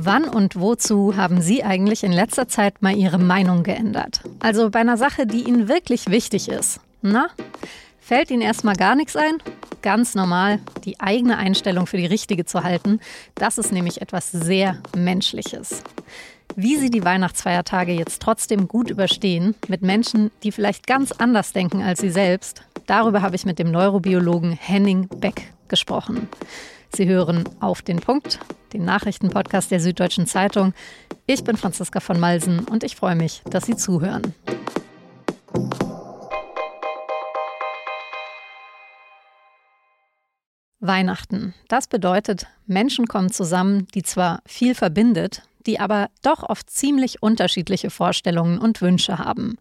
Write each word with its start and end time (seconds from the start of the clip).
Wann 0.00 0.28
und 0.28 0.54
wozu 0.54 1.16
haben 1.16 1.40
Sie 1.40 1.64
eigentlich 1.64 2.04
in 2.04 2.12
letzter 2.12 2.46
Zeit 2.46 2.82
mal 2.82 2.94
Ihre 2.94 3.18
Meinung 3.18 3.64
geändert? 3.64 4.20
Also 4.38 4.70
bei 4.70 4.78
einer 4.78 4.96
Sache, 4.96 5.26
die 5.26 5.42
Ihnen 5.42 5.66
wirklich 5.66 6.08
wichtig 6.08 6.48
ist. 6.48 6.78
Na? 7.02 7.30
Fällt 7.98 8.30
Ihnen 8.30 8.42
erstmal 8.42 8.76
gar 8.76 8.94
nichts 8.94 9.16
ein? 9.16 9.38
Ganz 9.82 10.14
normal, 10.14 10.60
die 10.84 11.00
eigene 11.00 11.36
Einstellung 11.36 11.88
für 11.88 11.96
die 11.96 12.06
richtige 12.06 12.44
zu 12.44 12.62
halten, 12.62 13.00
das 13.34 13.58
ist 13.58 13.72
nämlich 13.72 14.00
etwas 14.00 14.30
sehr 14.30 14.80
Menschliches. 14.96 15.82
Wie 16.54 16.76
Sie 16.76 16.90
die 16.90 17.04
Weihnachtsfeiertage 17.04 17.90
jetzt 17.90 18.22
trotzdem 18.22 18.68
gut 18.68 18.90
überstehen, 18.90 19.56
mit 19.66 19.82
Menschen, 19.82 20.30
die 20.44 20.52
vielleicht 20.52 20.86
ganz 20.86 21.10
anders 21.10 21.52
denken 21.52 21.82
als 21.82 22.00
Sie 22.00 22.10
selbst, 22.10 22.62
darüber 22.86 23.20
habe 23.20 23.34
ich 23.34 23.44
mit 23.44 23.58
dem 23.58 23.72
Neurobiologen 23.72 24.52
Henning 24.52 25.08
Beck 25.08 25.52
gesprochen. 25.66 26.28
Sie 26.94 27.06
hören 27.08 27.48
auf 27.58 27.82
den 27.82 27.98
Punkt, 27.98 28.38
den 28.72 28.84
Nachrichtenpodcast 28.84 29.70
der 29.70 29.80
Süddeutschen 29.80 30.26
Zeitung. 30.26 30.74
Ich 31.26 31.44
bin 31.44 31.56
Franziska 31.56 32.00
von 32.00 32.18
Malsen 32.20 32.60
und 32.60 32.84
ich 32.84 32.96
freue 32.96 33.16
mich, 33.16 33.42
dass 33.50 33.66
Sie 33.66 33.76
zuhören. 33.76 34.34
Weihnachten. 40.80 41.54
Das 41.68 41.88
bedeutet, 41.88 42.46
Menschen 42.66 43.06
kommen 43.06 43.30
zusammen, 43.30 43.86
die 43.94 44.02
zwar 44.02 44.42
viel 44.46 44.74
verbindet, 44.74 45.42
die 45.68 45.78
aber 45.78 46.08
doch 46.22 46.42
oft 46.42 46.68
ziemlich 46.70 47.22
unterschiedliche 47.22 47.90
Vorstellungen 47.90 48.58
und 48.58 48.80
Wünsche 48.80 49.18
haben. 49.18 49.56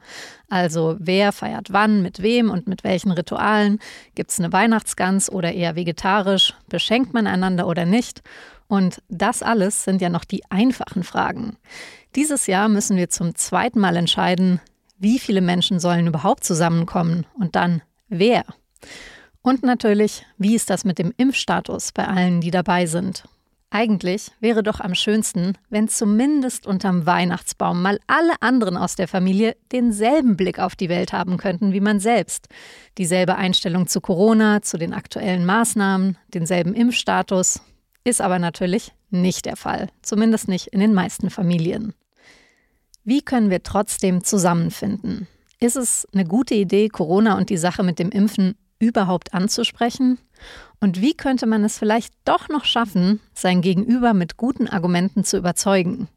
Also 0.49 0.95
wer 0.99 1.33
feiert 1.33 1.67
wann, 1.71 2.01
mit 2.01 2.21
wem 2.23 2.49
und 2.49 2.65
mit 2.65 2.85
welchen 2.85 3.11
Ritualen? 3.11 3.79
Gibt 4.15 4.31
es 4.31 4.39
eine 4.39 4.53
Weihnachtsgans 4.53 5.29
oder 5.29 5.53
eher 5.53 5.75
vegetarisch? 5.75 6.55
Beschenkt 6.69 7.13
man 7.13 7.27
einander 7.27 7.67
oder 7.67 7.85
nicht? 7.85 8.23
Und 8.69 9.01
das 9.09 9.43
alles 9.43 9.83
sind 9.83 10.01
ja 10.01 10.09
noch 10.09 10.23
die 10.23 10.49
einfachen 10.49 11.03
Fragen. 11.03 11.57
Dieses 12.15 12.47
Jahr 12.47 12.69
müssen 12.69 12.97
wir 12.97 13.09
zum 13.09 13.35
zweiten 13.35 13.79
Mal 13.79 13.97
entscheiden, 13.97 14.61
wie 14.97 15.19
viele 15.19 15.41
Menschen 15.41 15.79
sollen 15.79 16.07
überhaupt 16.07 16.45
zusammenkommen 16.45 17.25
und 17.37 17.55
dann 17.55 17.81
wer. 18.07 18.45
Und 19.41 19.61
natürlich, 19.63 20.25
wie 20.37 20.55
ist 20.55 20.69
das 20.69 20.85
mit 20.85 20.99
dem 20.99 21.13
Impfstatus 21.17 21.91
bei 21.91 22.07
allen, 22.07 22.41
die 22.41 22.51
dabei 22.51 22.85
sind? 22.85 23.25
Eigentlich 23.69 24.31
wäre 24.39 24.63
doch 24.63 24.79
am 24.79 24.95
schönsten, 24.95 25.57
wenn 25.69 25.89
zumindest 25.89 26.65
unterm 26.65 27.05
Weihnachtsbaum 27.05 27.81
mal 27.81 27.99
alle 28.07 28.33
anderen 28.39 28.77
aus 28.77 28.95
der 28.95 29.09
Familie 29.09 29.57
denselben 29.73 30.37
Blick 30.37 30.57
auf 30.57 30.77
die 30.77 30.87
Welt 30.87 31.11
haben 31.11 31.35
könnten 31.35 31.73
wie 31.73 31.81
man 31.81 31.99
selbst. 31.99 32.47
Dieselbe 32.97 33.35
Einstellung 33.35 33.87
zu 33.87 33.99
Corona, 33.99 34.61
zu 34.61 34.77
den 34.77 34.93
aktuellen 34.93 35.45
Maßnahmen, 35.45 36.17
denselben 36.33 36.73
Impfstatus. 36.73 37.61
Ist 38.05 38.21
aber 38.21 38.39
natürlich 38.39 38.93
nicht 39.09 39.45
der 39.45 39.57
Fall, 39.57 39.89
zumindest 40.01 40.47
nicht 40.47 40.67
in 40.67 40.79
den 40.79 40.93
meisten 40.93 41.29
Familien. 41.29 41.93
Wie 43.03 43.21
können 43.21 43.49
wir 43.49 43.63
trotzdem 43.63 44.23
zusammenfinden? 44.23 45.27
Ist 45.59 45.75
es 45.75 46.07
eine 46.13 46.23
gute 46.23 46.55
Idee, 46.55 46.87
Corona 46.87 47.37
und 47.37 47.49
die 47.49 47.57
Sache 47.57 47.83
mit 47.83 47.99
dem 47.99 48.11
Impfen 48.11 48.55
überhaupt 48.79 49.33
anzusprechen? 49.33 50.19
Und 50.79 51.01
wie 51.01 51.15
könnte 51.15 51.45
man 51.45 51.63
es 51.63 51.77
vielleicht 51.77 52.13
doch 52.25 52.49
noch 52.49 52.65
schaffen, 52.65 53.19
sein 53.33 53.61
Gegenüber 53.61 54.13
mit 54.13 54.37
guten 54.37 54.67
Argumenten 54.67 55.23
zu 55.23 55.37
überzeugen? 55.37 56.07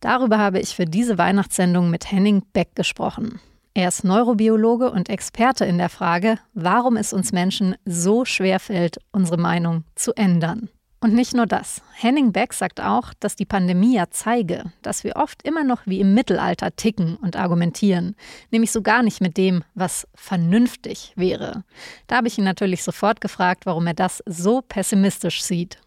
Darüber 0.00 0.38
habe 0.38 0.60
ich 0.60 0.74
für 0.74 0.86
diese 0.86 1.18
Weihnachtssendung 1.18 1.90
mit 1.90 2.10
Henning 2.10 2.42
Beck 2.52 2.74
gesprochen. 2.74 3.40
Er 3.74 3.88
ist 3.88 4.02
Neurobiologe 4.02 4.90
und 4.90 5.08
Experte 5.08 5.64
in 5.64 5.78
der 5.78 5.88
Frage, 5.88 6.38
warum 6.54 6.96
es 6.96 7.12
uns 7.12 7.32
Menschen 7.32 7.76
so 7.84 8.24
schwer 8.24 8.58
fällt, 8.58 8.98
unsere 9.12 9.36
Meinung 9.36 9.84
zu 9.94 10.12
ändern. 10.14 10.68
Und 11.02 11.14
nicht 11.14 11.34
nur 11.34 11.46
das. 11.46 11.80
Henning 11.94 12.30
Beck 12.30 12.52
sagt 12.52 12.78
auch, 12.78 13.14
dass 13.20 13.34
die 13.34 13.46
Pandemie 13.46 13.96
ja 13.96 14.10
zeige, 14.10 14.70
dass 14.82 15.02
wir 15.02 15.16
oft 15.16 15.42
immer 15.42 15.64
noch 15.64 15.80
wie 15.86 16.00
im 16.00 16.12
Mittelalter 16.12 16.76
ticken 16.76 17.16
und 17.16 17.36
argumentieren, 17.36 18.16
nämlich 18.50 18.70
so 18.70 18.82
gar 18.82 19.02
nicht 19.02 19.22
mit 19.22 19.38
dem, 19.38 19.64
was 19.74 20.06
vernünftig 20.14 21.14
wäre. 21.16 21.64
Da 22.06 22.16
habe 22.16 22.28
ich 22.28 22.36
ihn 22.36 22.44
natürlich 22.44 22.82
sofort 22.82 23.22
gefragt, 23.22 23.64
warum 23.64 23.86
er 23.86 23.94
das 23.94 24.22
so 24.26 24.60
pessimistisch 24.60 25.42
sieht. 25.42 25.78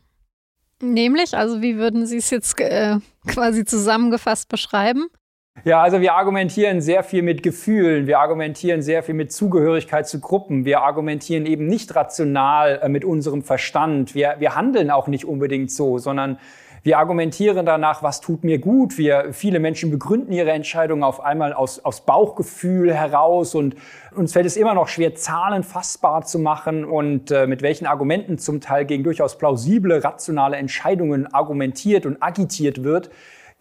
Nämlich, 0.81 1.37
also 1.37 1.61
wie 1.61 1.77
würden 1.77 2.07
Sie 2.07 2.17
es 2.17 2.31
jetzt 2.31 2.59
äh, 2.59 2.97
quasi 3.27 3.65
zusammengefasst 3.65 4.49
beschreiben? 4.49 5.07
Ja, 5.65 5.81
also 5.81 6.01
wir 6.01 6.15
argumentieren 6.15 6.81
sehr 6.81 7.03
viel 7.03 7.21
mit 7.21 7.41
Gefühlen, 7.41 8.05
wir 8.05 8.19
argumentieren 8.19 8.81
sehr 8.81 9.01
viel 9.01 9.15
mit 9.15 9.31
Zugehörigkeit 9.31 10.05
zu 10.05 10.19
Gruppen, 10.19 10.65
wir 10.65 10.81
argumentieren 10.81 11.45
eben 11.45 11.67
nicht 11.67 11.95
rational 11.95 12.81
äh, 12.83 12.89
mit 12.89 13.05
unserem 13.05 13.43
Verstand, 13.43 14.13
wir, 14.13 14.35
wir 14.39 14.55
handeln 14.55 14.91
auch 14.91 15.07
nicht 15.07 15.23
unbedingt 15.23 15.71
so, 15.71 15.99
sondern 15.99 16.37
wir 16.81 16.97
argumentieren 16.97 17.65
danach, 17.65 18.03
was 18.03 18.19
tut 18.19 18.43
mir 18.43 18.59
gut. 18.59 18.97
Wir, 18.97 19.31
viele 19.31 19.61
Menschen 19.61 19.89
begründen 19.89 20.33
ihre 20.33 20.51
Entscheidungen 20.51 21.03
auf 21.03 21.21
einmal 21.21 21.53
aus, 21.53 21.79
aus 21.85 22.01
Bauchgefühl 22.01 22.93
heraus 22.93 23.55
und 23.55 23.75
uns 24.13 24.33
fällt 24.33 24.45
es 24.45 24.57
immer 24.57 24.73
noch 24.73 24.89
schwer, 24.89 25.15
Zahlen 25.15 25.63
fassbar 25.63 26.25
zu 26.25 26.39
machen 26.39 26.83
und 26.83 27.31
äh, 27.31 27.47
mit 27.47 27.61
welchen 27.61 27.85
Argumenten 27.85 28.37
zum 28.37 28.59
Teil 28.59 28.83
gegen 28.83 29.05
durchaus 29.05 29.37
plausible, 29.37 30.03
rationale 30.03 30.57
Entscheidungen 30.57 31.33
argumentiert 31.33 32.05
und 32.05 32.21
agitiert 32.21 32.83
wird 32.83 33.11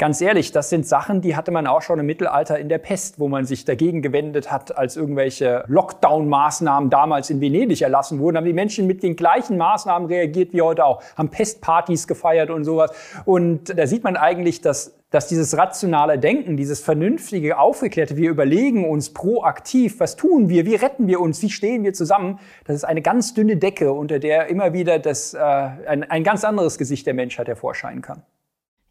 ganz 0.02 0.20
ehrlich, 0.20 0.50
das 0.50 0.68
sind 0.68 0.84
Sachen, 0.84 1.20
die 1.20 1.36
hatte 1.36 1.52
man 1.52 1.68
auch 1.68 1.80
schon 1.80 2.00
im 2.00 2.06
Mittelalter 2.06 2.58
in 2.58 2.68
der 2.68 2.78
Pest, 2.78 3.20
wo 3.20 3.28
man 3.28 3.44
sich 3.44 3.64
dagegen 3.64 4.02
gewendet 4.02 4.50
hat, 4.50 4.76
als 4.76 4.96
irgendwelche 4.96 5.62
Lockdown-Maßnahmen 5.68 6.90
damals 6.90 7.30
in 7.30 7.40
Venedig 7.40 7.82
erlassen 7.82 8.18
wurden, 8.18 8.36
haben 8.36 8.44
die 8.44 8.52
Menschen 8.52 8.88
mit 8.88 9.04
den 9.04 9.14
gleichen 9.14 9.56
Maßnahmen 9.56 10.08
reagiert 10.08 10.54
wie 10.54 10.60
heute 10.60 10.84
auch, 10.86 11.04
haben 11.16 11.28
Pestpartys 11.28 12.08
gefeiert 12.08 12.50
und 12.50 12.64
sowas. 12.64 12.90
Und 13.26 13.78
da 13.78 13.86
sieht 13.86 14.02
man 14.02 14.16
eigentlich, 14.16 14.60
dass 14.60 14.98
dass 15.10 15.28
dieses 15.28 15.56
rationale 15.56 16.18
Denken, 16.18 16.56
dieses 16.56 16.80
vernünftige, 16.80 17.58
aufgeklärte, 17.58 18.16
wir 18.16 18.30
überlegen 18.30 18.88
uns 18.88 19.12
proaktiv, 19.12 20.00
was 20.00 20.16
tun 20.16 20.48
wir, 20.48 20.64
wie 20.64 20.74
retten 20.74 21.06
wir 21.06 21.20
uns, 21.20 21.42
wie 21.42 21.50
stehen 21.50 21.84
wir 21.84 21.92
zusammen, 21.92 22.40
das 22.64 22.76
ist 22.76 22.84
eine 22.84 23.02
ganz 23.02 23.34
dünne 23.34 23.58
Decke, 23.58 23.92
unter 23.92 24.18
der 24.18 24.46
immer 24.46 24.72
wieder 24.72 24.98
das, 24.98 25.34
äh, 25.34 25.38
ein, 25.38 26.10
ein 26.10 26.24
ganz 26.24 26.44
anderes 26.44 26.78
Gesicht 26.78 27.06
der 27.06 27.12
Menschheit 27.12 27.46
hervorscheinen 27.46 28.00
kann. 28.00 28.22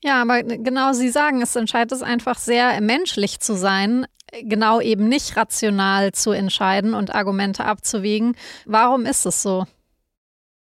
Ja, 0.03 0.21
aber 0.21 0.43
genau 0.43 0.93
Sie 0.93 1.09
sagen, 1.09 1.41
es 1.41 1.55
entscheidet 1.55 1.91
es 1.91 2.01
einfach 2.01 2.37
sehr 2.37 2.81
menschlich 2.81 3.39
zu 3.39 3.55
sein, 3.55 4.07
genau 4.43 4.81
eben 4.81 5.07
nicht 5.07 5.37
rational 5.37 6.11
zu 6.11 6.31
entscheiden 6.31 6.93
und 6.93 7.13
Argumente 7.13 7.65
abzuwägen. 7.65 8.35
Warum 8.65 9.05
ist 9.05 9.25
es 9.25 9.41
so? 9.41 9.65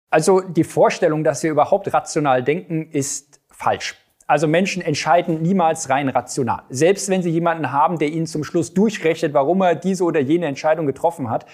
Also 0.10 0.42
die 0.42 0.64
Vorstellung, 0.64 1.24
dass 1.24 1.44
wir 1.44 1.52
überhaupt 1.52 1.94
rational 1.94 2.44
denken, 2.44 2.90
ist 2.92 3.40
falsch. 3.50 3.96
Also 4.28 4.48
Menschen 4.48 4.82
entscheiden 4.82 5.42
niemals 5.42 5.90
rein 5.90 6.10
rational. 6.10 6.64
Selbst 6.70 7.10
wenn 7.10 7.22
sie 7.22 7.30
jemanden 7.30 7.72
haben, 7.72 8.00
der 8.00 8.10
ihnen 8.10 8.28
zum 8.28 8.44
Schluss 8.44 8.74
durchrechnet, 8.74 9.34
warum 9.34 9.62
er 9.62 9.76
diese 9.76 10.04
oder 10.04 10.20
jene 10.20 10.48
Entscheidung 10.48 10.86
getroffen 10.86 11.30
hat, 11.30 11.46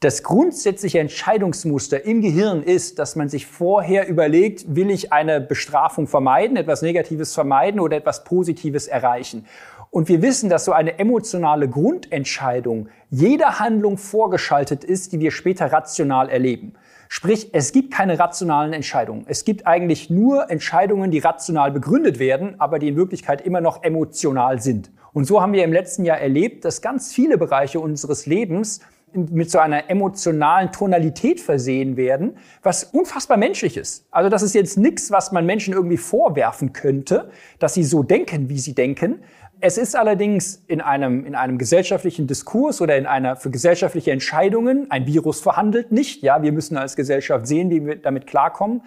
das 0.00 0.22
grundsätzliche 0.22 0.98
Entscheidungsmuster 0.98 2.06
im 2.06 2.22
Gehirn 2.22 2.62
ist, 2.62 2.98
dass 2.98 3.16
man 3.16 3.28
sich 3.28 3.46
vorher 3.46 4.08
überlegt, 4.08 4.74
will 4.74 4.90
ich 4.90 5.12
eine 5.12 5.42
Bestrafung 5.42 6.06
vermeiden, 6.06 6.56
etwas 6.56 6.80
Negatives 6.80 7.34
vermeiden 7.34 7.80
oder 7.80 7.98
etwas 7.98 8.24
Positives 8.24 8.88
erreichen. 8.88 9.44
Und 9.90 10.08
wir 10.08 10.22
wissen, 10.22 10.48
dass 10.48 10.64
so 10.64 10.72
eine 10.72 10.98
emotionale 10.98 11.68
Grundentscheidung 11.68 12.88
jeder 13.10 13.58
Handlung 13.58 13.98
vorgeschaltet 13.98 14.84
ist, 14.84 15.12
die 15.12 15.20
wir 15.20 15.32
später 15.32 15.70
rational 15.70 16.30
erleben. 16.30 16.72
Sprich, 17.10 17.50
es 17.52 17.72
gibt 17.72 17.92
keine 17.92 18.18
rationalen 18.18 18.72
Entscheidungen. 18.72 19.26
Es 19.28 19.44
gibt 19.44 19.66
eigentlich 19.66 20.08
nur 20.08 20.48
Entscheidungen, 20.48 21.10
die 21.10 21.18
rational 21.18 21.72
begründet 21.72 22.18
werden, 22.18 22.54
aber 22.58 22.78
die 22.78 22.88
in 22.88 22.96
Wirklichkeit 22.96 23.42
immer 23.42 23.60
noch 23.60 23.82
emotional 23.82 24.62
sind. 24.62 24.90
Und 25.12 25.24
so 25.24 25.42
haben 25.42 25.52
wir 25.52 25.64
im 25.64 25.72
letzten 25.72 26.04
Jahr 26.04 26.18
erlebt, 26.18 26.64
dass 26.64 26.80
ganz 26.80 27.12
viele 27.12 27.36
Bereiche 27.36 27.80
unseres 27.80 28.26
Lebens 28.26 28.80
mit 29.12 29.50
so 29.50 29.58
einer 29.58 29.90
emotionalen 29.90 30.72
Tonalität 30.72 31.40
versehen 31.40 31.96
werden, 31.96 32.36
was 32.62 32.84
unfassbar 32.84 33.36
menschlich 33.36 33.76
ist. 33.76 34.06
Also 34.10 34.28
das 34.28 34.42
ist 34.42 34.54
jetzt 34.54 34.78
nichts, 34.78 35.10
was 35.10 35.32
man 35.32 35.46
Menschen 35.46 35.74
irgendwie 35.74 35.96
vorwerfen 35.96 36.72
könnte, 36.72 37.30
dass 37.58 37.74
sie 37.74 37.84
so 37.84 38.02
denken, 38.02 38.48
wie 38.48 38.58
sie 38.58 38.74
denken. 38.74 39.22
Es 39.60 39.76
ist 39.76 39.94
allerdings 39.94 40.62
in 40.68 40.80
einem, 40.80 41.26
in 41.26 41.34
einem 41.34 41.58
gesellschaftlichen 41.58 42.26
Diskurs 42.26 42.80
oder 42.80 42.96
in 42.96 43.06
einer 43.06 43.36
für 43.36 43.50
gesellschaftliche 43.50 44.10
Entscheidungen, 44.10 44.90
ein 44.90 45.06
Virus 45.06 45.40
verhandelt 45.40 45.92
nicht, 45.92 46.22
ja, 46.22 46.42
wir 46.42 46.52
müssen 46.52 46.78
als 46.78 46.96
Gesellschaft 46.96 47.46
sehen, 47.46 47.70
wie 47.70 47.84
wir 47.84 47.96
damit 47.96 48.26
klarkommen, 48.26 48.82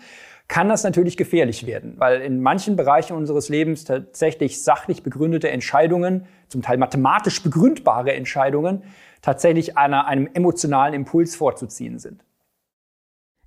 kann 0.47 0.69
das 0.69 0.83
natürlich 0.83 1.15
gefährlich 1.17 1.65
werden, 1.65 1.95
weil 1.97 2.21
in 2.21 2.41
manchen 2.41 2.75
Bereichen 2.75 3.15
unseres 3.15 3.49
Lebens 3.49 3.85
tatsächlich 3.85 4.63
sachlich 4.63 5.03
begründete 5.03 5.49
Entscheidungen, 5.49 6.25
zum 6.47 6.61
Teil 6.61 6.77
mathematisch 6.77 7.41
begründbare 7.41 8.13
Entscheidungen, 8.13 8.83
tatsächlich 9.23 9.77
einer, 9.77 10.05
einem 10.05 10.29
emotionalen 10.33 10.93
Impuls 10.93 11.35
vorzuziehen 11.35 11.97
sind. 11.97 12.23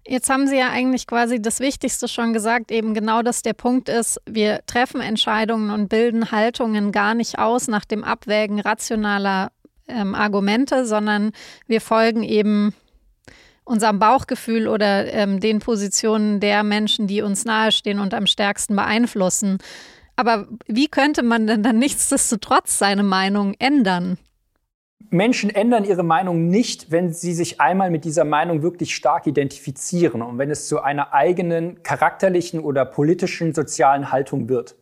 Jetzt 0.08 0.31
haben 0.31 0.46
Sie 0.46 0.56
ja 0.56 0.70
eigentlich 0.70 1.06
quasi 1.06 1.43
das 1.43 1.61
Wichtigste 1.61 2.08
schon 2.08 2.32
gesagt, 2.32 2.70
eben 2.70 2.94
genau, 2.94 3.23
dass 3.23 3.43
der 3.43 3.55
Punkt 3.55 3.88
ist, 3.88 4.20
wir 4.25 4.61
treffen 4.67 5.00
Entscheidungen 5.00 5.70
und 5.70 5.88
bilden 5.88 6.31
Haltungen 6.31 6.93
gar 6.93 7.14
nicht 7.14 7.38
aus 7.38 7.69
nach 7.69 7.84
dem 7.84 8.05
Abwägen 8.05 8.61
rationaler 8.61 9.50
ähm, 9.88 10.14
Argumente, 10.14 10.87
sondern 10.87 11.32
wir 11.67 11.81
folgen 11.81 12.23
eben 12.23 12.73
unserem 13.64 13.99
Bauchgefühl 13.99 14.69
oder 14.69 15.12
ähm, 15.12 15.40
den 15.40 15.58
Positionen 15.58 16.38
der 16.38 16.62
Menschen, 16.62 17.08
die 17.08 17.20
uns 17.20 17.44
nahestehen 17.44 17.99
und 17.99 18.14
am 18.14 18.28
stärksten 18.28 18.76
beeinflussen. 18.76 19.58
Aber 20.14 20.46
wie 20.67 20.87
könnte 20.87 21.25
man 21.25 21.49
denn 21.49 21.64
dann 21.64 21.78
nichtsdestotrotz 21.78 22.78
seine 22.78 23.02
Meinung 23.02 23.55
ändern? 23.58 24.19
Menschen 25.11 25.51
ändern 25.51 25.85
ihre 25.85 26.03
Meinung 26.03 26.49
nicht, 26.49 26.91
wenn 26.91 27.13
sie 27.13 27.33
sich 27.33 27.61
einmal 27.61 27.91
mit 27.91 28.05
dieser 28.05 28.25
Meinung 28.25 28.63
wirklich 28.63 28.95
stark 28.95 29.27
identifizieren 29.27 30.21
und 30.21 30.39
wenn 30.39 30.51
es 30.51 30.69
zu 30.69 30.83
einer 30.83 31.15
eigenen 31.15 31.83
charakterlichen 31.83 32.61
oder 32.61 32.85
politischen, 32.85 33.55
sozialen 33.55 34.11
Haltung 34.11 34.49
wird. 34.49 34.77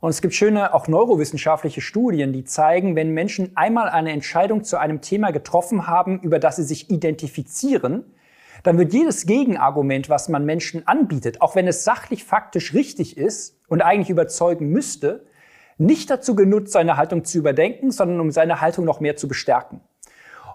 Und 0.00 0.10
es 0.10 0.20
gibt 0.20 0.34
schöne, 0.34 0.74
auch 0.74 0.86
neurowissenschaftliche 0.86 1.80
Studien, 1.80 2.32
die 2.32 2.44
zeigen, 2.44 2.94
wenn 2.94 3.14
Menschen 3.14 3.56
einmal 3.56 3.88
eine 3.88 4.12
Entscheidung 4.12 4.64
zu 4.64 4.78
einem 4.78 5.00
Thema 5.00 5.30
getroffen 5.30 5.86
haben, 5.86 6.20
über 6.20 6.38
das 6.38 6.56
sie 6.56 6.64
sich 6.64 6.90
identifizieren, 6.90 8.04
dann 8.64 8.76
wird 8.76 8.92
jedes 8.92 9.24
Gegenargument, 9.26 10.10
was 10.10 10.28
man 10.28 10.44
Menschen 10.44 10.86
anbietet, 10.86 11.40
auch 11.40 11.56
wenn 11.56 11.66
es 11.66 11.84
sachlich 11.84 12.24
faktisch 12.24 12.74
richtig 12.74 13.16
ist 13.16 13.58
und 13.68 13.82
eigentlich 13.82 14.10
überzeugen 14.10 14.68
müsste, 14.68 15.26
nicht 15.78 16.10
dazu 16.10 16.34
genutzt, 16.34 16.72
seine 16.72 16.96
Haltung 16.96 17.24
zu 17.24 17.38
überdenken, 17.38 17.90
sondern 17.90 18.20
um 18.20 18.30
seine 18.30 18.60
Haltung 18.60 18.84
noch 18.84 19.00
mehr 19.00 19.16
zu 19.16 19.28
bestärken. 19.28 19.80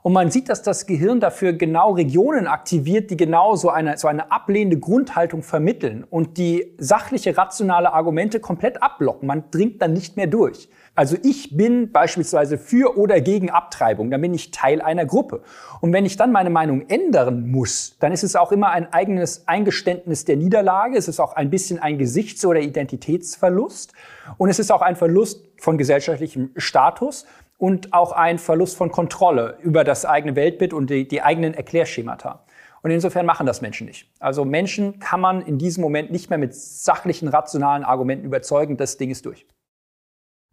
Und 0.02 0.14
man 0.14 0.32
sieht, 0.32 0.48
dass 0.48 0.62
das 0.62 0.86
Gehirn 0.86 1.20
dafür 1.20 1.54
genau 1.54 1.92
Regionen 1.92 2.48
aktiviert, 2.48 3.12
die 3.12 3.18
genau 3.18 3.56
so 3.56 3.70
eine, 3.70 3.98
so 3.98 4.08
eine 4.08 4.32
ablehnende 4.32 4.80
Grundhaltung 4.80 5.44
vermitteln 5.44 6.06
und 6.10 6.38
die 6.38 6.74
sachliche, 6.78 7.38
rationale 7.38 7.94
Argumente 7.94 8.40
komplett 8.40 8.82
abblocken. 8.82 9.28
Man 9.28 9.52
dringt 9.52 9.82
dann 9.82 9.94
nicht 9.94 10.16
mehr 10.16 10.28
durch. 10.28 10.70
Also 10.96 11.16
ich 11.24 11.56
bin 11.56 11.92
beispielsweise 11.92 12.58
für 12.58 12.98
oder 12.98 13.22
gegen 13.22 13.50
Abtreibung, 13.50 14.12
dann 14.12 14.22
bin 14.22 14.34
ich 14.34 14.52
Teil 14.52 14.82
einer 14.82 15.06
Gruppe. 15.06 15.42
Und 15.82 15.94
wenn 15.94 16.06
ich 16.06 16.18
dann 16.18 16.32
meine 16.32 16.50
Meinung 16.50 16.90
ändern 16.90 17.50
muss, 17.50 17.96
dann 18.00 18.12
ist 18.12 18.24
es 18.24 18.36
auch 18.36 18.52
immer 18.52 18.72
ein 18.72 18.92
eigenes 18.92 19.48
Eingeständnis 19.48 20.26
der 20.26 20.36
Niederlage, 20.36 20.98
es 20.98 21.08
ist 21.08 21.20
auch 21.20 21.34
ein 21.34 21.50
bisschen 21.50 21.80
ein 21.80 21.98
Gesichts- 21.98 22.46
oder 22.46 22.60
Identitätsverlust 22.60 23.94
und 24.38 24.50
es 24.50 24.60
ist 24.60 24.72
auch 24.72 24.82
ein 24.82 24.96
Verlust 24.96 25.46
von 25.58 25.78
gesellschaftlichem 25.78 26.52
Status 26.58 27.26
und 27.58 27.94
auch 27.94 28.12
ein 28.14 28.40
Verlust 28.40 28.78
von 28.78 28.92
Kontrolle 28.92 29.58
über 29.62 29.84
das 29.84 30.06
eigene 30.06 30.36
Weltbild 30.36 30.74
und 30.74 30.90
die, 30.90 31.08
die 31.08 31.22
eigenen 31.22 31.54
Erklärschemata. 31.54 32.44
Und 32.82 32.92
insofern 32.92 33.26
machen 33.26 33.46
das 33.46 33.62
Menschen 33.62 33.88
nicht. 33.88 34.10
Also 34.20 34.46
Menschen 34.46 35.00
kann 35.00 35.20
man 35.20 35.42
in 35.42 35.58
diesem 35.58 35.82
Moment 35.82 36.12
nicht 36.12 36.30
mehr 36.30 36.40
mit 36.40 36.56
sachlichen, 36.56 37.28
rationalen 37.28 37.84
Argumenten 37.84 38.26
überzeugen, 38.26 38.78
das 38.78 38.98
Ding 38.98 39.12
ist 39.12 39.26
durch. 39.26 39.46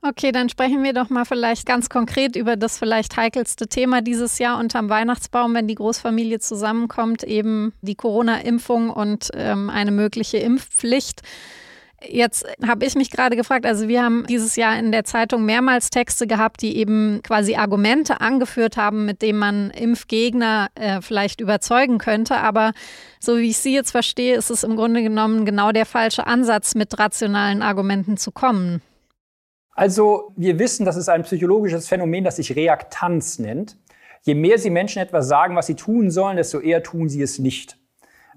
Okay, 0.02 0.30
dann 0.30 0.48
sprechen 0.48 0.84
wir 0.84 0.92
doch 0.92 1.10
mal 1.10 1.24
vielleicht 1.24 1.66
ganz 1.66 1.88
konkret 1.88 2.36
über 2.36 2.56
das 2.56 2.78
vielleicht 2.78 3.16
heikelste 3.16 3.66
Thema 3.66 4.02
dieses 4.02 4.38
Jahr 4.38 4.60
unterm 4.60 4.88
Weihnachtsbaum, 4.88 5.54
wenn 5.54 5.66
die 5.66 5.74
Großfamilie 5.74 6.38
zusammenkommt, 6.38 7.24
eben 7.24 7.72
die 7.80 7.96
Corona-Impfung 7.96 8.90
und 8.90 9.30
ähm, 9.34 9.68
eine 9.68 9.90
mögliche 9.90 10.36
Impfpflicht. 10.38 11.22
Jetzt 12.04 12.44
habe 12.64 12.84
ich 12.84 12.94
mich 12.94 13.10
gerade 13.10 13.36
gefragt, 13.36 13.64
also 13.64 13.88
wir 13.88 14.02
haben 14.04 14.26
dieses 14.28 14.54
Jahr 14.54 14.78
in 14.78 14.92
der 14.92 15.04
Zeitung 15.04 15.44
mehrmals 15.44 15.88
Texte 15.88 16.26
gehabt, 16.26 16.60
die 16.60 16.76
eben 16.76 17.20
quasi 17.22 17.56
Argumente 17.56 18.20
angeführt 18.20 18.76
haben, 18.76 19.06
mit 19.06 19.22
denen 19.22 19.38
man 19.38 19.70
Impfgegner 19.70 20.68
äh, 20.74 21.00
vielleicht 21.00 21.40
überzeugen 21.40 21.98
könnte. 21.98 22.36
Aber 22.36 22.72
so 23.18 23.38
wie 23.38 23.48
ich 23.48 23.58
Sie 23.58 23.74
jetzt 23.74 23.92
verstehe, 23.92 24.36
ist 24.36 24.50
es 24.50 24.62
im 24.62 24.76
Grunde 24.76 25.02
genommen 25.02 25.46
genau 25.46 25.72
der 25.72 25.86
falsche 25.86 26.26
Ansatz, 26.26 26.74
mit 26.74 26.96
rationalen 26.98 27.62
Argumenten 27.62 28.18
zu 28.18 28.30
kommen. 28.30 28.82
Also 29.76 30.32
wir 30.36 30.58
wissen, 30.58 30.86
das 30.86 30.96
ist 30.96 31.10
ein 31.10 31.22
psychologisches 31.22 31.86
Phänomen, 31.86 32.24
das 32.24 32.36
sich 32.36 32.56
Reaktanz 32.56 33.38
nennt. 33.38 33.76
Je 34.22 34.34
mehr 34.34 34.58
Sie 34.58 34.70
Menschen 34.70 35.02
etwas 35.02 35.28
sagen, 35.28 35.54
was 35.54 35.66
sie 35.66 35.74
tun 35.74 36.10
sollen, 36.10 36.38
desto 36.38 36.58
eher 36.58 36.82
tun 36.82 37.10
sie 37.10 37.22
es 37.22 37.38
nicht. 37.38 37.76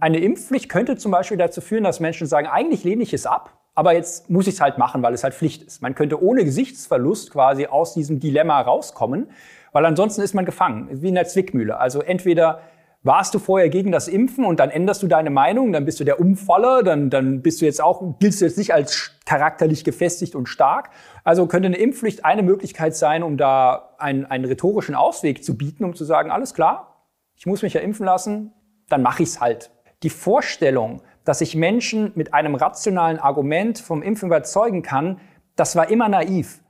Eine 0.02 0.20
Impfpflicht 0.20 0.70
könnte 0.70 0.98
zum 0.98 1.12
Beispiel 1.12 1.38
dazu 1.38 1.62
führen, 1.62 1.86
dass 1.86 2.02
Menschen 2.02 2.28
sagen, 2.28 2.48
eigentlich 2.48 2.84
lehne 2.84 3.04
ich 3.04 3.14
es 3.14 3.26
ab, 3.26 3.58
aber 3.74 3.94
jetzt 3.94 4.30
muss 4.30 4.48
ich 4.48 4.56
es 4.56 4.62
halt 4.62 4.78
machen, 4.78 5.02
weil 5.02 5.14
es 5.14 5.24
halt 5.24 5.34
Pflicht 5.34 5.64
ist. 5.64 5.82
Man 5.82 5.96
könnte 5.96 6.22
ohne 6.22 6.44
Gesichtsverlust 6.44 7.32
quasi 7.32 7.68
aus 7.68 7.94
diesem 7.94 8.20
Dilemma 8.20 8.60
rauskommen, 8.60 9.30
weil 9.72 9.86
ansonsten 9.86 10.22
ist 10.22 10.34
man 10.34 10.46
gefangen, 10.46 10.90
wie 10.92 11.08
in 11.08 11.16
der 11.16 11.26
Zwickmühle. 11.26 11.78
Also 11.78 12.02
entweder 12.02 12.62
warst 13.02 13.34
du 13.34 13.40
vorher 13.40 13.70
gegen 13.70 13.92
das 13.92 14.08
Impfen 14.08 14.44
und 14.44 14.60
dann 14.60 14.70
änderst 14.70 15.02
du 15.02 15.08
deine 15.08 15.30
Meinung, 15.30 15.72
dann 15.72 15.86
bist 15.86 16.00
du 16.00 16.04
der 16.04 16.20
Umfaller, 16.20 16.84
dann, 16.84 17.10
dann 17.10 17.42
bist 17.42 17.62
du 17.62 17.66
jetzt 17.66 17.82
auch, 17.82 18.20
giltst 18.20 18.42
du 18.42 18.46
jetzt 18.46 18.58
nicht 18.58 18.74
als 18.74 19.12
charakterlich 19.26 19.84
gefestigt 19.84 20.36
und 20.36 20.48
stark. 20.48 20.90
Also 21.24 21.48
könnte 21.48 21.68
eine 21.68 21.78
Impfpflicht 21.78 22.26
eine 22.26 22.44
Möglichkeit 22.44 22.96
sein, 22.96 23.24
um 23.24 23.38
da 23.38 23.96
einen, 23.98 24.26
einen 24.26 24.46
rhetorischen 24.46 24.96
Ausweg 24.96 25.44
zu 25.44 25.58
bieten, 25.58 25.86
um 25.86 25.96
zu 25.96 26.04
sagen, 26.04 26.30
alles 26.30 26.54
klar, 26.54 27.08
ich 27.36 27.46
muss 27.46 27.62
mich 27.62 27.74
ja 27.74 27.82
impfen 27.82 28.06
lassen, 28.06 28.54
dann 28.90 29.02
mache 29.02 29.24
ich's 29.24 29.40
halt. 29.40 29.72
Die 30.04 30.10
Vorstellung, 30.10 31.02
dass 31.24 31.42
ich 31.42 31.56
Menschen 31.56 32.12
mit 32.16 32.34
einem 32.34 32.56
rationalen 32.56 33.20
Argument 33.20 33.80
vom 33.80 34.02
Impfen 34.02 34.28
überzeugen 34.28 34.82
kann, 34.82 35.22
das 35.56 35.76
war 35.76 35.90
immer 35.90 36.10
naiv. 36.10 36.62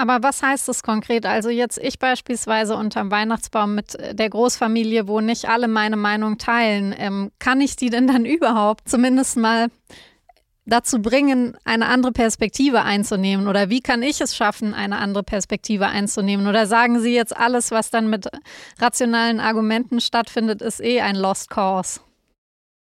Aber 0.00 0.22
was 0.22 0.42
heißt 0.42 0.66
das 0.66 0.82
konkret? 0.82 1.26
Also 1.26 1.50
jetzt 1.50 1.76
ich 1.76 1.98
beispielsweise 1.98 2.74
unterm 2.74 3.10
Weihnachtsbaum 3.10 3.74
mit 3.74 3.96
äh, 3.96 4.14
der 4.14 4.30
Großfamilie, 4.30 5.06
wo 5.06 5.20
nicht 5.20 5.46
alle 5.46 5.68
meine 5.68 5.96
Meinung 5.96 6.38
teilen, 6.38 6.94
ähm, 6.96 7.30
kann 7.38 7.60
ich 7.60 7.76
die 7.76 7.90
denn 7.90 8.06
dann 8.06 8.24
überhaupt 8.24 8.88
zumindest 8.88 9.36
mal 9.36 9.68
dazu 10.64 11.02
bringen, 11.02 11.54
eine 11.64 11.86
andere 11.86 12.12
Perspektive 12.12 12.80
einzunehmen? 12.80 13.46
Oder 13.46 13.68
wie 13.68 13.82
kann 13.82 14.02
ich 14.02 14.22
es 14.22 14.34
schaffen, 14.34 14.72
eine 14.72 14.96
andere 14.96 15.22
Perspektive 15.22 15.88
einzunehmen? 15.88 16.46
Oder 16.46 16.66
sagen 16.66 17.00
Sie 17.00 17.14
jetzt, 17.14 17.36
alles, 17.36 17.70
was 17.70 17.90
dann 17.90 18.08
mit 18.08 18.26
rationalen 18.80 19.38
Argumenten 19.38 20.00
stattfindet, 20.00 20.62
ist 20.62 20.80
eh 20.80 21.02
ein 21.02 21.16
Lost 21.16 21.50
Cause? 21.50 22.00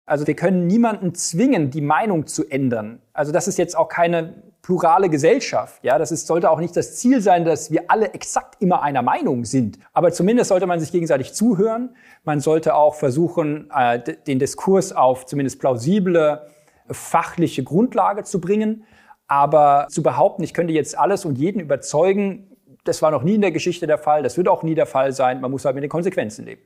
Also 0.04 0.26
wir 0.26 0.36
können 0.36 0.66
niemanden 0.66 1.14
zwingen, 1.14 1.70
die 1.70 1.80
Meinung 1.80 2.26
zu 2.26 2.44
ändern. 2.50 3.00
Also 3.14 3.32
das 3.32 3.48
ist 3.48 3.56
jetzt 3.56 3.76
auch 3.76 3.88
keine 3.88 4.34
plurale 4.62 5.08
Gesellschaft. 5.08 5.82
Ja, 5.82 5.98
das 5.98 6.12
ist, 6.12 6.26
sollte 6.26 6.50
auch 6.50 6.58
nicht 6.58 6.76
das 6.76 6.96
Ziel 6.96 7.20
sein, 7.20 7.44
dass 7.44 7.70
wir 7.70 7.90
alle 7.90 8.12
exakt 8.12 8.60
immer 8.60 8.82
einer 8.82 9.02
Meinung 9.02 9.44
sind. 9.44 9.78
Aber 9.92 10.12
zumindest 10.12 10.48
sollte 10.48 10.66
man 10.66 10.80
sich 10.80 10.92
gegenseitig 10.92 11.32
zuhören. 11.32 11.96
Man 12.24 12.40
sollte 12.40 12.74
auch 12.74 12.94
versuchen, 12.94 13.70
äh, 13.74 14.00
den 14.26 14.38
Diskurs 14.38 14.92
auf 14.92 15.26
zumindest 15.26 15.60
plausible 15.60 16.42
fachliche 16.90 17.62
Grundlage 17.62 18.24
zu 18.24 18.40
bringen. 18.40 18.84
Aber 19.26 19.86
zu 19.90 20.02
behaupten, 20.02 20.42
ich 20.42 20.54
könnte 20.54 20.72
jetzt 20.72 20.98
alles 20.98 21.24
und 21.24 21.36
jeden 21.38 21.60
überzeugen, 21.60 22.56
das 22.84 23.02
war 23.02 23.10
noch 23.10 23.22
nie 23.22 23.34
in 23.34 23.42
der 23.42 23.52
Geschichte 23.52 23.86
der 23.86 23.98
Fall. 23.98 24.22
Das 24.22 24.36
wird 24.36 24.48
auch 24.48 24.62
nie 24.62 24.74
der 24.74 24.86
Fall 24.86 25.12
sein. 25.12 25.40
Man 25.40 25.50
muss 25.50 25.64
halt 25.64 25.74
mit 25.74 25.84
den 25.84 25.90
Konsequenzen 25.90 26.46
leben. 26.46 26.62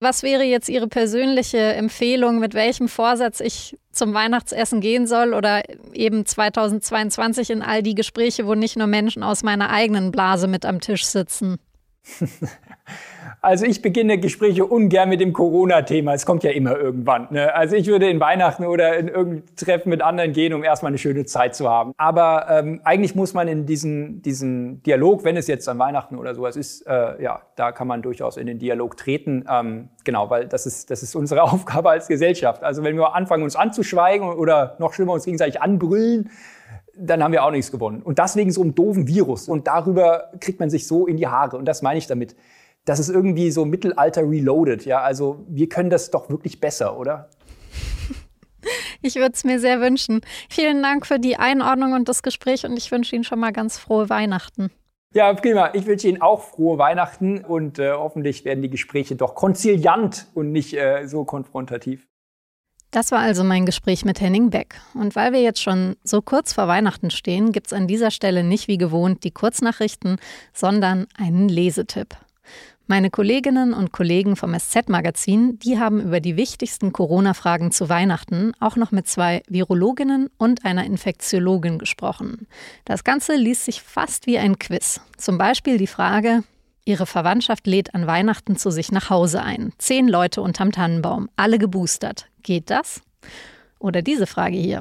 Was 0.00 0.22
wäre 0.22 0.44
jetzt 0.44 0.68
Ihre 0.68 0.86
persönliche 0.86 1.58
Empfehlung, 1.58 2.38
mit 2.38 2.54
welchem 2.54 2.88
Vorsatz 2.88 3.40
ich 3.40 3.76
zum 3.90 4.14
Weihnachtsessen 4.14 4.80
gehen 4.80 5.08
soll 5.08 5.34
oder 5.34 5.62
eben 5.92 6.24
2022 6.24 7.50
in 7.50 7.62
all 7.62 7.82
die 7.82 7.96
Gespräche, 7.96 8.46
wo 8.46 8.54
nicht 8.54 8.76
nur 8.76 8.86
Menschen 8.86 9.24
aus 9.24 9.42
meiner 9.42 9.70
eigenen 9.70 10.12
Blase 10.12 10.46
mit 10.46 10.64
am 10.64 10.80
Tisch 10.80 11.04
sitzen? 11.04 11.58
Also 13.40 13.66
ich 13.66 13.82
beginne 13.82 14.18
Gespräche 14.18 14.66
ungern 14.66 15.08
mit 15.08 15.20
dem 15.20 15.32
Corona-Thema. 15.32 16.14
Es 16.14 16.26
kommt 16.26 16.42
ja 16.42 16.50
immer 16.50 16.76
irgendwann. 16.76 17.28
Ne? 17.30 17.54
Also 17.54 17.76
ich 17.76 17.86
würde 17.86 18.10
in 18.10 18.18
Weihnachten 18.18 18.64
oder 18.64 18.96
in 18.96 19.08
irgendein 19.08 19.44
Treffen 19.54 19.90
mit 19.90 20.02
anderen 20.02 20.32
gehen, 20.32 20.52
um 20.52 20.64
erstmal 20.64 20.90
eine 20.90 20.98
schöne 20.98 21.24
Zeit 21.24 21.54
zu 21.54 21.68
haben. 21.68 21.92
Aber 21.98 22.46
ähm, 22.50 22.80
eigentlich 22.82 23.14
muss 23.14 23.34
man 23.34 23.46
in 23.46 23.64
diesen, 23.64 24.22
diesen 24.22 24.82
Dialog, 24.82 25.24
wenn 25.24 25.36
es 25.36 25.46
jetzt 25.46 25.68
an 25.68 25.78
Weihnachten 25.78 26.16
oder 26.16 26.34
sowas 26.34 26.56
ist, 26.56 26.86
äh, 26.86 27.22
ja, 27.22 27.42
da 27.54 27.70
kann 27.70 27.86
man 27.86 28.02
durchaus 28.02 28.36
in 28.36 28.46
den 28.46 28.58
Dialog 28.58 28.96
treten. 28.96 29.44
Ähm, 29.48 29.88
genau, 30.04 30.30
weil 30.30 30.46
das 30.46 30.66
ist, 30.66 30.90
das 30.90 31.02
ist 31.04 31.14
unsere 31.14 31.42
Aufgabe 31.48 31.90
als 31.90 32.08
Gesellschaft. 32.08 32.64
Also 32.64 32.82
wenn 32.82 32.96
wir 32.96 33.14
anfangen, 33.14 33.44
uns 33.44 33.54
anzuschweigen 33.54 34.28
oder 34.28 34.74
noch 34.80 34.94
schlimmer 34.94 35.12
uns 35.12 35.24
gegenseitig 35.24 35.62
anbrüllen, 35.62 36.30
dann 37.00 37.22
haben 37.22 37.30
wir 37.30 37.44
auch 37.44 37.52
nichts 37.52 37.70
gewonnen. 37.70 38.02
Und 38.02 38.18
das 38.18 38.34
wegen 38.34 38.50
so 38.50 38.62
einem 38.62 38.74
doofen 38.74 39.06
Virus. 39.06 39.48
Und 39.48 39.68
darüber 39.68 40.32
kriegt 40.40 40.58
man 40.58 40.68
sich 40.68 40.88
so 40.88 41.06
in 41.06 41.16
die 41.16 41.28
Haare. 41.28 41.56
Und 41.56 41.66
das 41.66 41.82
meine 41.82 41.98
ich 41.98 42.08
damit 42.08 42.34
das 42.88 42.98
ist 42.98 43.10
irgendwie 43.10 43.50
so 43.50 43.64
Mittelalter 43.64 44.22
reloaded. 44.22 44.84
Ja, 44.86 45.00
also 45.00 45.44
wir 45.48 45.68
können 45.68 45.90
das 45.90 46.10
doch 46.10 46.30
wirklich 46.30 46.60
besser, 46.60 46.98
oder? 46.98 47.28
Ich 49.00 49.14
würde 49.14 49.32
es 49.32 49.44
mir 49.44 49.60
sehr 49.60 49.80
wünschen. 49.80 50.22
Vielen 50.50 50.82
Dank 50.82 51.06
für 51.06 51.20
die 51.20 51.36
Einordnung 51.36 51.92
und 51.92 52.08
das 52.08 52.22
Gespräch 52.22 52.64
und 52.66 52.76
ich 52.76 52.90
wünsche 52.90 53.14
Ihnen 53.14 53.24
schon 53.24 53.38
mal 53.38 53.52
ganz 53.52 53.78
frohe 53.78 54.10
Weihnachten. 54.10 54.70
Ja, 55.14 55.32
prima. 55.32 55.70
Ich 55.74 55.86
wünsche 55.86 56.08
Ihnen 56.08 56.20
auch 56.20 56.42
frohe 56.42 56.78
Weihnachten 56.78 57.44
und 57.44 57.78
äh, 57.78 57.92
hoffentlich 57.92 58.44
werden 58.44 58.60
die 58.60 58.70
Gespräche 58.70 59.16
doch 59.16 59.34
konziliant 59.34 60.26
und 60.34 60.50
nicht 60.52 60.74
äh, 60.74 61.06
so 61.06 61.24
konfrontativ. 61.24 62.06
Das 62.90 63.12
war 63.12 63.20
also 63.20 63.44
mein 63.44 63.66
Gespräch 63.66 64.04
mit 64.04 64.20
Henning 64.20 64.50
Beck. 64.50 64.80
Und 64.94 65.14
weil 65.14 65.32
wir 65.32 65.42
jetzt 65.42 65.62
schon 65.62 65.96
so 66.02 66.22
kurz 66.22 66.54
vor 66.54 66.68
Weihnachten 66.68 67.10
stehen, 67.10 67.52
gibt 67.52 67.68
es 67.68 67.72
an 67.72 67.86
dieser 67.86 68.10
Stelle 68.10 68.42
nicht 68.42 68.66
wie 68.66 68.78
gewohnt 68.78 69.24
die 69.24 69.30
Kurznachrichten, 69.30 70.18
sondern 70.52 71.06
einen 71.16 71.48
Lesetipp. 71.48 72.16
Meine 72.90 73.10
Kolleginnen 73.10 73.74
und 73.74 73.92
Kollegen 73.92 74.34
vom 74.34 74.58
SZ-Magazin, 74.58 75.58
die 75.58 75.78
haben 75.78 76.00
über 76.00 76.20
die 76.20 76.38
wichtigsten 76.38 76.90
Corona-Fragen 76.90 77.70
zu 77.70 77.90
Weihnachten 77.90 78.54
auch 78.60 78.76
noch 78.76 78.92
mit 78.92 79.06
zwei 79.06 79.42
Virologinnen 79.46 80.30
und 80.38 80.64
einer 80.64 80.86
Infektiologin 80.86 81.78
gesprochen. 81.78 82.46
Das 82.86 83.04
Ganze 83.04 83.36
liest 83.36 83.66
sich 83.66 83.82
fast 83.82 84.26
wie 84.26 84.38
ein 84.38 84.58
Quiz. 84.58 85.02
Zum 85.18 85.36
Beispiel 85.36 85.76
die 85.76 85.86
Frage, 85.86 86.44
Ihre 86.86 87.04
Verwandtschaft 87.04 87.66
lädt 87.66 87.94
an 87.94 88.06
Weihnachten 88.06 88.56
zu 88.56 88.70
sich 88.70 88.90
nach 88.90 89.10
Hause 89.10 89.42
ein. 89.42 89.74
Zehn 89.76 90.08
Leute 90.08 90.40
unterm 90.40 90.72
Tannenbaum, 90.72 91.28
alle 91.36 91.58
geboostert. 91.58 92.30
Geht 92.42 92.70
das? 92.70 93.02
Oder 93.78 94.00
diese 94.00 94.26
Frage 94.26 94.56
hier. 94.56 94.80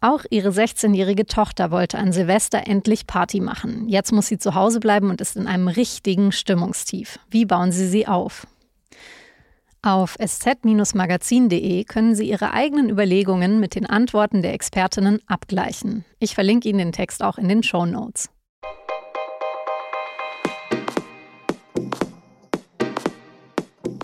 Auch 0.00 0.24
ihre 0.30 0.50
16-jährige 0.50 1.26
Tochter 1.26 1.72
wollte 1.72 1.98
an 1.98 2.12
Silvester 2.12 2.68
endlich 2.68 3.08
Party 3.08 3.40
machen. 3.40 3.88
Jetzt 3.88 4.12
muss 4.12 4.28
sie 4.28 4.38
zu 4.38 4.54
Hause 4.54 4.78
bleiben 4.78 5.10
und 5.10 5.20
ist 5.20 5.36
in 5.36 5.48
einem 5.48 5.66
richtigen 5.66 6.30
Stimmungstief. 6.30 7.18
Wie 7.30 7.44
bauen 7.44 7.72
Sie 7.72 7.88
sie 7.88 8.06
auf? 8.06 8.46
Auf 9.82 10.16
sz-magazin.de 10.18 11.84
können 11.84 12.14
Sie 12.14 12.28
Ihre 12.28 12.52
eigenen 12.52 12.90
Überlegungen 12.90 13.58
mit 13.58 13.74
den 13.74 13.86
Antworten 13.86 14.42
der 14.42 14.52
Expertinnen 14.52 15.20
abgleichen. 15.26 16.04
Ich 16.18 16.34
verlinke 16.34 16.68
Ihnen 16.68 16.78
den 16.78 16.92
Text 16.92 17.22
auch 17.22 17.38
in 17.38 17.48
den 17.48 17.62
Show 17.62 17.86
Notes. 17.86 18.28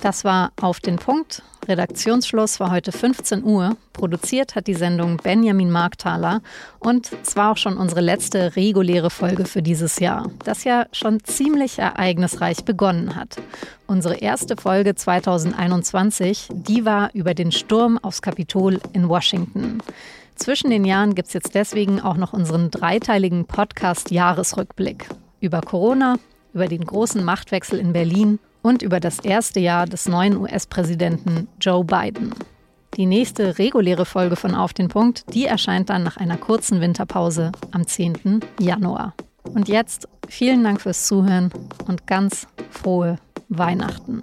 Das 0.05 0.23
war 0.23 0.53
auf 0.61 0.81
den 0.81 0.97
Punkt. 0.97 1.41
Redaktionsschluss 1.67 2.61
war 2.61 2.71
heute 2.71 2.93
15 2.93 3.43
Uhr. 3.43 3.79
Produziert 3.95 4.55
hat 4.55 4.67
die 4.67 4.75
Sendung 4.75 5.17
Benjamin 5.17 5.71
Markthaler 5.71 6.43
und 6.79 7.11
es 7.23 7.37
war 7.37 7.53
auch 7.53 7.57
schon 7.57 7.79
unsere 7.79 8.03
letzte 8.03 8.55
reguläre 8.55 9.09
Folge 9.09 9.47
für 9.47 9.63
dieses 9.63 10.01
Jahr, 10.01 10.31
das 10.45 10.65
ja 10.65 10.85
schon 10.93 11.25
ziemlich 11.25 11.79
ereignisreich 11.79 12.67
begonnen 12.67 13.17
hat. 13.17 13.37
Unsere 13.87 14.17
erste 14.17 14.59
Folge 14.59 14.95
2021, 14.95 16.49
die 16.53 16.85
war 16.85 17.09
über 17.15 17.33
den 17.33 17.51
Sturm 17.51 17.97
aufs 17.97 18.21
Kapitol 18.21 18.83
in 18.93 19.09
Washington. 19.09 19.79
Zwischen 20.37 20.69
den 20.69 20.85
Jahren 20.85 21.15
gibt 21.15 21.29
es 21.29 21.35
jetzt 21.35 21.55
deswegen 21.55 21.99
auch 21.99 22.19
noch 22.19 22.35
unseren 22.35 22.71
dreiteiligen 22.71 23.47
Podcast 23.47 24.11
Jahresrückblick 24.11 25.09
über 25.41 25.63
Corona, 25.63 26.17
über 26.53 26.69
den 26.69 26.85
großen 26.85 27.25
Machtwechsel 27.25 27.79
in 27.79 27.95
Berlin 27.95 28.39
und 28.65 28.83
über 28.83 28.99
das 28.99 29.19
erste 29.19 29.61
Jahr 29.61 29.87
des 29.87 30.09
neuen 30.09 30.39
US-Präsidenten 30.39 31.49
Joe 31.61 31.85
Biden. 31.85 32.35
Die 32.97 33.05
nächste 33.07 33.59
reguläre 33.59 34.07
Folge 34.07 34.37
von 34.37 34.55
Auf 34.55 34.73
den 34.73 34.89
Punkt, 34.89 35.25
die 35.35 35.45
erscheint 35.45 35.91
dann 35.91 36.03
nach 36.03 36.17
einer 36.17 36.39
kurzen 36.39 36.81
Winterpause 36.81 37.53
am 37.73 37.87
10. 37.87 38.41
Januar. 38.59 39.15
Und 39.43 39.69
jetzt 39.69 40.09
vielen 40.29 40.65
Dank 40.65 40.81
fürs 40.81 41.07
Zuhören 41.07 41.53
und 41.87 42.07
ganz 42.07 42.47
frohe 42.71 43.19
Weihnachten. 43.51 44.23